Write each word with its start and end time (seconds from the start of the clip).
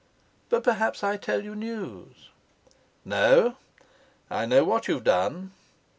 But 0.49 0.63
perhaps 0.63 1.03
I 1.03 1.15
tell 1.15 1.43
you 1.43 1.53
news?" 1.55 2.31
"No, 3.05 3.57
I 4.31 4.47
know 4.47 4.63
what 4.63 4.87
you've 4.87 5.03
done." 5.03 5.51